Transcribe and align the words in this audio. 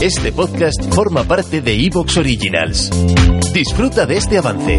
Este 0.00 0.30
podcast 0.30 0.80
forma 0.94 1.24
parte 1.24 1.60
de 1.60 1.74
Evox 1.74 2.18
Originals. 2.18 2.88
Disfruta 3.52 4.06
de 4.06 4.16
este 4.16 4.38
avance. 4.38 4.78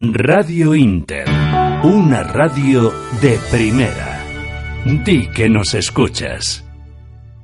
Radio 0.00 0.76
Inter. 0.76 1.28
Una 1.82 2.22
radio 2.22 2.92
de 3.20 3.40
primera. 3.50 4.24
Di 5.04 5.28
que 5.32 5.48
nos 5.48 5.74
escuchas. 5.74 6.64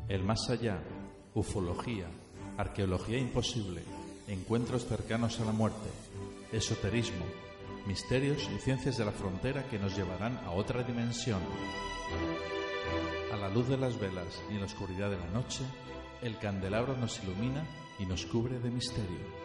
El 0.08 0.22
más 0.22 0.48
allá, 0.48 0.78
ufología, 1.34 2.06
arqueología 2.56 3.18
imposible, 3.18 3.82
encuentros 4.28 4.86
cercanos 4.86 5.40
a 5.40 5.44
la 5.44 5.52
muerte, 5.52 5.90
esoterismo, 6.52 7.24
misterios 7.88 8.48
y 8.54 8.60
ciencias 8.60 8.96
de 8.96 9.04
la 9.06 9.12
frontera 9.12 9.64
que 9.68 9.80
nos 9.80 9.96
llevarán 9.96 10.38
a 10.46 10.52
otra 10.52 10.84
dimensión. 10.84 11.40
A 13.32 13.36
la 13.36 13.48
luz 13.48 13.68
de 13.68 13.76
las 13.76 13.98
velas 13.98 14.42
y 14.50 14.54
en 14.54 14.60
la 14.60 14.66
oscuridad 14.66 15.10
de 15.10 15.18
la 15.18 15.28
noche, 15.28 15.64
el 16.22 16.38
candelabro 16.38 16.96
nos 16.96 17.22
ilumina 17.22 17.64
y 17.98 18.06
nos 18.06 18.26
cubre 18.26 18.58
de 18.58 18.70
misterio. 18.70 19.44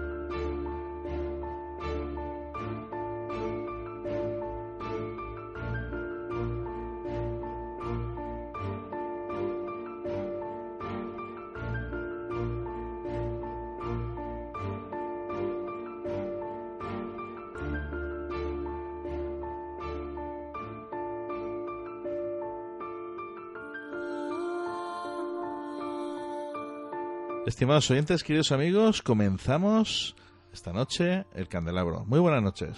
Estimados 27.45 27.89
oyentes, 27.89 28.23
queridos 28.23 28.51
amigos, 28.51 29.01
comenzamos 29.01 30.15
esta 30.53 30.71
noche 30.71 31.25
el 31.33 31.47
candelabro. 31.47 32.05
Muy 32.05 32.19
buenas 32.19 32.43
noches. 32.43 32.77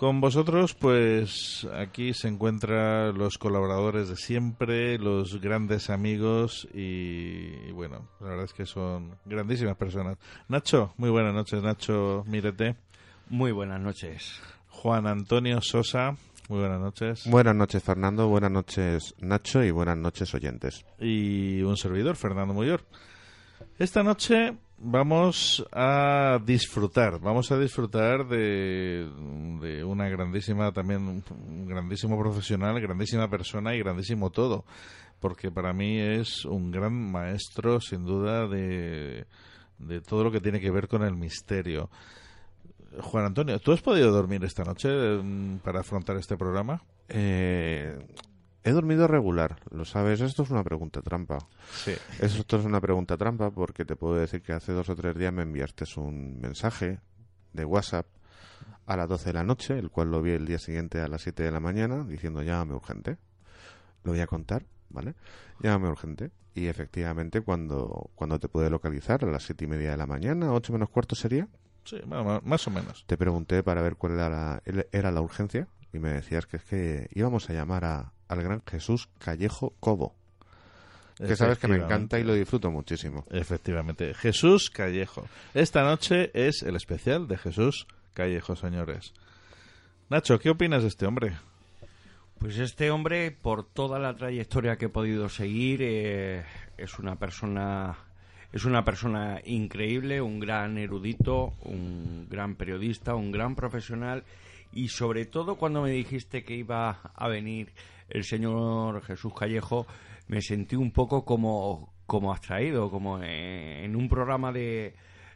Con 0.00 0.20
vosotros, 0.20 0.74
pues 0.74 1.68
aquí 1.72 2.14
se 2.14 2.26
encuentran 2.26 3.16
los 3.16 3.38
colaboradores 3.38 4.08
de 4.08 4.16
siempre, 4.16 4.98
los 4.98 5.40
grandes 5.40 5.88
amigos 5.88 6.66
y, 6.74 7.68
y 7.68 7.70
bueno, 7.70 8.08
la 8.18 8.30
verdad 8.30 8.46
es 8.46 8.52
que 8.54 8.66
son 8.66 9.16
grandísimas 9.24 9.76
personas. 9.76 10.18
Nacho, 10.48 10.94
muy 10.96 11.10
buenas 11.10 11.32
noches, 11.32 11.62
Nacho 11.62 12.24
Mírete. 12.26 12.74
Muy 13.28 13.52
buenas 13.52 13.80
noches. 13.80 14.42
Juan 14.68 15.06
Antonio 15.06 15.60
Sosa, 15.60 16.16
muy 16.52 16.60
buenas 16.60 16.80
noches. 16.80 17.24
Buenas 17.26 17.56
noches, 17.56 17.82
Fernando. 17.82 18.28
Buenas 18.28 18.50
noches, 18.50 19.14
Nacho. 19.20 19.64
Y 19.64 19.70
buenas 19.70 19.96
noches, 19.96 20.34
oyentes. 20.34 20.84
Y 21.00 21.62
un 21.62 21.78
servidor, 21.78 22.14
Fernando 22.14 22.52
Muyor. 22.52 22.82
Esta 23.78 24.02
noche 24.02 24.58
vamos 24.76 25.64
a 25.72 26.38
disfrutar, 26.44 27.20
vamos 27.20 27.50
a 27.52 27.58
disfrutar 27.58 28.28
de, 28.28 29.08
de 29.62 29.82
una 29.82 30.10
grandísima, 30.10 30.72
también 30.72 31.22
un 31.30 31.66
grandísimo 31.66 32.18
profesional, 32.18 32.78
grandísima 32.82 33.30
persona 33.30 33.74
y 33.74 33.78
grandísimo 33.78 34.28
todo. 34.28 34.66
Porque 35.20 35.50
para 35.50 35.72
mí 35.72 36.00
es 36.00 36.44
un 36.44 36.70
gran 36.70 36.92
maestro, 36.92 37.80
sin 37.80 38.04
duda, 38.04 38.46
de, 38.46 39.24
de 39.78 40.00
todo 40.02 40.24
lo 40.24 40.30
que 40.30 40.40
tiene 40.40 40.60
que 40.60 40.70
ver 40.70 40.86
con 40.86 41.02
el 41.02 41.16
misterio. 41.16 41.88
Juan 43.00 43.24
Antonio, 43.24 43.58
¿tú 43.58 43.72
has 43.72 43.80
podido 43.80 44.10
dormir 44.10 44.44
esta 44.44 44.64
noche 44.64 44.88
mm, 44.88 45.58
para 45.58 45.80
afrontar 45.80 46.16
este 46.16 46.36
programa? 46.36 46.82
Eh, 47.08 47.98
he 48.64 48.70
dormido 48.70 49.06
regular, 49.06 49.56
lo 49.70 49.84
sabes. 49.84 50.20
Esto 50.20 50.42
es 50.42 50.50
una 50.50 50.62
pregunta 50.62 51.00
trampa. 51.02 51.38
Sí. 51.72 51.92
Esto 52.20 52.58
es 52.58 52.64
una 52.64 52.80
pregunta 52.80 53.16
trampa 53.16 53.50
porque 53.50 53.84
te 53.84 53.96
puedo 53.96 54.14
decir 54.14 54.42
que 54.42 54.52
hace 54.52 54.72
dos 54.72 54.88
o 54.88 54.96
tres 54.96 55.16
días 55.16 55.32
me 55.32 55.42
enviaste 55.42 55.84
un 55.96 56.40
mensaje 56.40 57.00
de 57.52 57.64
WhatsApp 57.64 58.06
a 58.86 58.96
las 58.96 59.08
12 59.08 59.26
de 59.26 59.32
la 59.32 59.44
noche, 59.44 59.78
el 59.78 59.90
cual 59.90 60.10
lo 60.10 60.20
vi 60.22 60.32
el 60.32 60.46
día 60.46 60.58
siguiente 60.58 61.00
a 61.00 61.08
las 61.08 61.22
7 61.22 61.42
de 61.42 61.50
la 61.50 61.60
mañana, 61.60 62.04
diciendo 62.04 62.42
llámame 62.42 62.74
urgente. 62.74 63.18
Lo 64.04 64.12
voy 64.12 64.20
a 64.20 64.26
contar, 64.26 64.64
¿vale? 64.88 65.14
Llámame 65.60 65.90
urgente. 65.90 66.30
Y 66.54 66.66
efectivamente, 66.66 67.40
cuando, 67.40 68.10
cuando 68.14 68.38
te 68.38 68.48
pude 68.48 68.68
localizar, 68.68 69.24
a 69.24 69.28
las 69.28 69.44
siete 69.44 69.64
y 69.64 69.68
media 69.68 69.92
de 69.92 69.96
la 69.96 70.06
mañana, 70.06 70.52
ocho 70.52 70.72
menos 70.72 70.90
cuarto 70.90 71.14
sería, 71.14 71.48
Sí, 71.84 72.00
más 72.06 72.66
o 72.66 72.70
menos. 72.70 73.04
te 73.06 73.16
pregunté 73.16 73.62
para 73.62 73.82
ver 73.82 73.96
cuál 73.96 74.12
era 74.14 74.28
la, 74.30 74.62
el- 74.64 74.86
era 74.92 75.10
la 75.10 75.20
urgencia 75.20 75.66
y 75.92 75.98
me 75.98 76.10
decías 76.10 76.46
que 76.46 76.56
es 76.58 76.64
que 76.64 77.08
íbamos 77.14 77.50
a 77.50 77.52
llamar 77.52 77.84
a, 77.84 78.12
al 78.28 78.42
gran 78.42 78.62
Jesús 78.66 79.08
Callejo 79.18 79.74
Cobo. 79.80 80.14
Que 81.18 81.36
sabes 81.36 81.58
que 81.58 81.68
me 81.68 81.76
encanta 81.76 82.18
y 82.18 82.24
lo 82.24 82.34
disfruto 82.34 82.70
muchísimo. 82.70 83.24
Efectivamente. 83.30 84.12
Jesús 84.14 84.70
Callejo. 84.70 85.28
Esta 85.54 85.82
noche 85.82 86.30
es 86.34 86.62
el 86.62 86.74
especial 86.74 87.28
de 87.28 87.36
Jesús 87.36 87.86
Callejo, 88.14 88.56
señores. 88.56 89.12
Nacho, 90.08 90.38
¿qué 90.38 90.50
opinas 90.50 90.82
de 90.82 90.88
este 90.88 91.06
hombre? 91.06 91.36
Pues 92.38 92.58
este 92.58 92.90
hombre, 92.90 93.30
por 93.30 93.64
toda 93.64 93.98
la 94.00 94.16
trayectoria 94.16 94.76
que 94.76 94.86
he 94.86 94.88
podido 94.88 95.28
seguir, 95.28 95.80
eh, 95.82 96.44
es 96.76 96.98
una 96.98 97.16
persona 97.16 97.96
es 98.52 98.64
una 98.64 98.84
persona 98.84 99.40
increíble, 99.44 100.20
un 100.20 100.38
gran 100.40 100.78
erudito, 100.78 101.54
un 101.62 102.26
gran 102.30 102.54
periodista, 102.56 103.14
un 103.14 103.32
gran 103.32 103.54
profesional 103.54 104.24
y 104.72 104.88
sobre 104.88 105.26
todo 105.26 105.56
cuando 105.56 105.82
me 105.82 105.90
dijiste 105.90 106.44
que 106.44 106.54
iba 106.56 107.00
a 107.14 107.28
venir 107.28 107.72
el 108.08 108.24
señor 108.24 109.02
Jesús 109.02 109.32
Callejo, 109.38 109.86
me 110.28 110.40
sentí 110.42 110.76
un 110.76 110.92
poco 110.92 111.24
como 111.24 111.92
como 112.06 112.30
abstraído, 112.30 112.90
como 112.90 113.22
en 113.22 113.96
un 113.96 114.08
programa 114.08 114.52
de, 114.52 114.94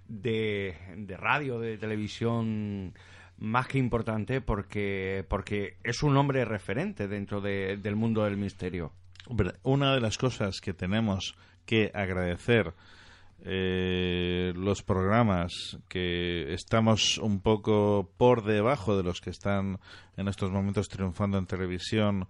de, 0.08 0.74
de 0.96 1.16
radio, 1.16 1.58
de 1.58 1.78
televisión 1.78 2.92
más 3.38 3.66
que 3.66 3.78
importante 3.78 4.42
porque, 4.42 5.24
porque 5.28 5.76
es 5.84 6.02
un 6.02 6.16
hombre 6.18 6.44
referente 6.44 7.08
dentro 7.08 7.40
de- 7.40 7.78
del 7.78 7.96
mundo 7.96 8.24
del 8.24 8.36
misterio. 8.36 8.92
Una 9.62 9.94
de 9.94 10.00
las 10.00 10.18
cosas 10.18 10.60
que 10.60 10.74
tenemos 10.74 11.34
que 11.64 11.90
agradecer 11.94 12.74
eh, 13.44 14.52
los 14.56 14.82
programas 14.82 15.52
que 15.88 16.52
estamos 16.54 17.18
un 17.18 17.40
poco 17.40 18.10
por 18.16 18.44
debajo 18.44 18.96
de 18.96 19.02
los 19.02 19.20
que 19.20 19.30
están 19.30 19.78
en 20.16 20.28
estos 20.28 20.50
momentos 20.50 20.88
triunfando 20.88 21.38
en 21.38 21.46
televisión 21.46 22.26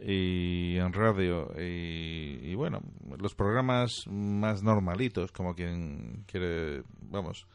y 0.00 0.76
en 0.76 0.92
radio. 0.92 1.52
Y, 1.58 2.54
bueno 2.54 2.80
los 3.18 3.34
programas 3.34 3.92
más 4.08 4.62
normalitos 4.62 5.32
como 5.32 5.54
quien 5.54 6.24
quiere 6.26 6.82
vamos 7.00 7.46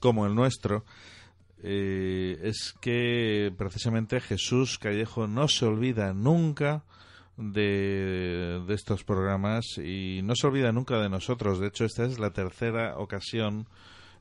como 0.00 0.26
el 0.26 0.34
nuestro 0.34 0.84
eh, 1.62 2.38
es 2.42 2.74
que 2.80 3.52
precisamente 3.56 4.20
Jesús 4.20 4.78
Callejo 4.78 5.26
no 5.26 5.48
se 5.48 5.66
olvida 5.66 6.12
nunca 6.12 6.84
de, 7.36 8.62
de 8.66 8.74
estos 8.74 9.04
programas 9.04 9.78
y 9.78 10.20
no 10.22 10.34
se 10.34 10.46
olvida 10.46 10.72
nunca 10.72 10.98
de 10.98 11.08
nosotros. 11.08 11.60
De 11.60 11.68
hecho, 11.68 11.84
esta 11.84 12.04
es 12.04 12.18
la 12.18 12.32
tercera 12.32 12.98
ocasión 12.98 13.66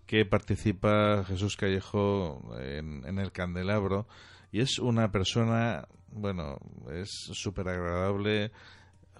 que 0.05 0.25
participa 0.25 1.23
Jesús 1.25 1.55
Callejo 1.55 2.41
en, 2.59 3.05
en 3.05 3.19
el 3.19 3.31
Candelabro 3.31 4.07
y 4.51 4.61
es 4.61 4.79
una 4.79 5.11
persona, 5.11 5.87
bueno, 6.11 6.57
es 6.91 7.09
súper 7.33 7.69
agradable, 7.69 8.51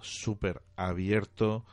súper 0.00 0.62
abierto 0.76 1.64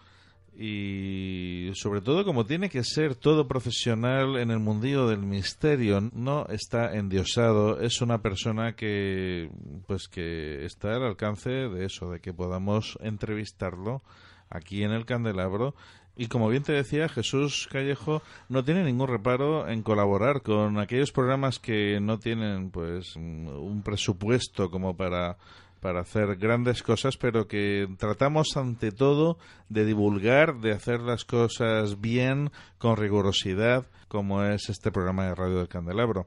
y 0.56 1.72
sobre 1.74 2.02
todo 2.02 2.24
como 2.26 2.46
tiene 2.46 2.70
que 2.70 2.84
ser 2.84 3.16
todo 3.16 3.48
profesional 3.48 4.38
en 4.38 4.52
el 4.52 4.60
mundillo 4.60 5.08
del 5.08 5.20
misterio 5.20 6.00
no 6.14 6.46
está 6.48 6.94
endiosado. 6.96 7.80
Es 7.82 8.02
una 8.02 8.22
persona 8.22 8.76
que 8.76 9.50
pues 9.88 10.08
que 10.08 10.66
está 10.66 10.96
al 10.96 11.04
alcance 11.04 11.50
de 11.50 11.86
eso 11.86 12.12
de 12.12 12.20
que 12.20 12.34
podamos 12.34 12.98
entrevistarlo 13.02 14.02
aquí 14.50 14.84
en 14.84 14.92
el 14.92 15.06
candelabro. 15.06 15.74
Y 16.16 16.28
como 16.28 16.48
bien 16.48 16.62
te 16.62 16.74
decía, 16.74 17.10
Jesús 17.10 17.68
Callejo 17.72 18.22
no 18.48 18.64
tiene 18.64 18.84
ningún 18.84 19.08
reparo 19.08 19.68
en 19.68 19.82
colaborar 19.82 20.44
con 20.44 20.78
aquellos 20.78 21.12
programas 21.12 21.58
que 21.58 22.00
no 22.00 22.20
tienen 22.20 22.70
pues 22.70 23.16
un 23.16 23.82
presupuesto 23.84 24.70
como 24.70 24.96
para 24.96 25.38
para 25.84 26.00
hacer 26.00 26.38
grandes 26.38 26.82
cosas, 26.82 27.18
pero 27.18 27.46
que 27.46 27.90
tratamos 27.98 28.56
ante 28.56 28.94
todo 28.94 29.38
de 29.68 29.84
divulgar, 29.84 30.62
de 30.62 30.72
hacer 30.72 31.02
las 31.02 31.26
cosas 31.26 32.00
bien, 32.00 32.52
con 32.78 32.96
rigurosidad, 32.96 33.86
como 34.08 34.46
es 34.46 34.70
este 34.70 34.94
programa 34.94 35.26
de 35.26 35.36
Radio 35.36 35.58
del 35.58 35.68
Candelabro. 35.68 36.26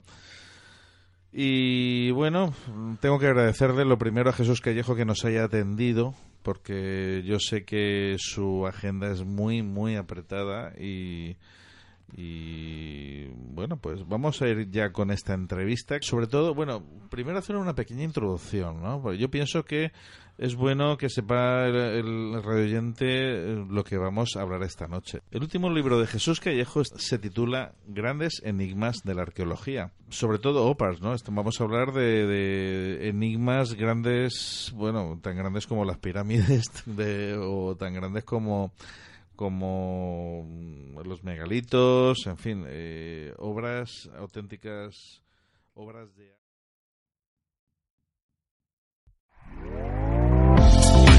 Y 1.32 2.10
bueno, 2.10 2.52
tengo 3.00 3.18
que 3.18 3.28
agradecerle 3.28 3.86
lo 3.86 3.96
primero 3.96 4.28
a 4.28 4.34
Jesús 4.34 4.60
Callejo 4.60 4.94
que 4.94 5.06
nos 5.06 5.24
haya 5.24 5.44
atendido, 5.44 6.14
porque 6.42 7.22
yo 7.24 7.38
sé 7.40 7.64
que 7.64 8.16
su 8.18 8.66
agenda 8.66 9.10
es 9.10 9.24
muy, 9.24 9.62
muy 9.62 9.96
apretada 9.96 10.74
y, 10.78 11.38
y 12.14 13.26
bueno, 13.28 13.78
pues 13.78 14.06
vamos 14.06 14.40
a 14.40 14.48
ir 14.48 14.70
ya 14.70 14.92
con 14.92 15.10
esta 15.10 15.34
entrevista. 15.34 15.96
Sobre 16.00 16.26
todo, 16.26 16.54
bueno, 16.54 16.84
primero 17.10 17.38
hacer 17.38 17.56
una 17.56 17.74
pequeña 17.74 18.04
introducción, 18.04 18.80
¿no? 18.80 19.12
Yo 19.12 19.30
pienso 19.30 19.64
que 19.64 19.92
es 20.38 20.54
bueno 20.54 20.96
que 20.98 21.08
sepa 21.08 21.66
el, 21.66 22.42
radioyente 22.42 23.06
eh, 23.06 23.66
lo 23.68 23.82
que 23.82 23.96
vamos 23.96 24.36
a 24.36 24.42
hablar 24.42 24.62
esta 24.62 24.86
noche. 24.86 25.22
El 25.30 25.42
último 25.42 25.70
libro 25.70 25.98
de 25.98 26.06
Jesús 26.06 26.40
Callejo 26.40 26.84
se 26.84 27.18
titula 27.18 27.74
Grandes 27.86 28.40
Enigmas 28.44 28.98
de 29.02 29.14
la 29.14 29.22
Arqueología. 29.22 29.92
Sobre 30.08 30.38
todo 30.38 30.66
OPAS, 30.66 31.00
¿no? 31.00 31.14
Vamos 31.30 31.60
a 31.60 31.64
hablar 31.64 31.92
de, 31.92 32.26
de 32.26 33.08
enigmas 33.08 33.74
grandes, 33.74 34.72
bueno, 34.74 35.18
tan 35.20 35.36
grandes 35.36 35.66
como 35.66 35.84
las 35.84 35.98
pirámides 35.98 36.70
de, 36.86 37.36
o 37.36 37.74
tan 37.76 37.94
grandes 37.94 38.24
como 38.24 38.72
como 39.36 40.44
mm, 40.44 40.98
los 41.06 41.22
megalitos, 41.22 42.26
en 42.26 42.38
fin, 42.38 42.64
eh, 42.66 43.32
obras 43.38 44.10
auténticas, 44.18 45.22
obras 45.74 46.08
de... 46.16 46.34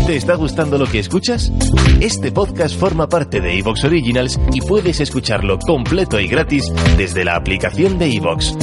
¿Te 0.07 0.15
está 0.15 0.35
gustando 0.35 0.77
lo 0.77 0.85
que 0.85 0.99
escuchas? 0.99 1.51
Este 1.99 2.31
podcast 2.31 2.79
forma 2.79 3.09
parte 3.09 3.41
de 3.41 3.59
Evox 3.59 3.83
Originals 3.83 4.39
y 4.53 4.61
puedes 4.61 5.01
escucharlo 5.01 5.59
completo 5.59 6.17
y 6.17 6.27
gratis 6.27 6.71
desde 6.97 7.25
la 7.25 7.35
aplicación 7.35 7.99
de 7.99 8.15
Evox. 8.15 8.55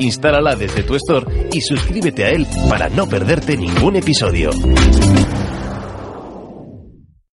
Instálala 0.00 0.56
desde 0.56 0.82
tu 0.82 0.96
store 0.96 1.50
y 1.52 1.60
suscríbete 1.60 2.24
a 2.24 2.30
él 2.30 2.48
para 2.68 2.88
no 2.88 3.06
perderte 3.06 3.56
ningún 3.56 3.94
episodio. 3.94 4.50